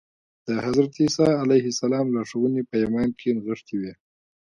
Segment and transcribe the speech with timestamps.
[0.47, 3.93] د حضرت عیسی علیه السلام لارښوونې په ایمان کې نغښتې وې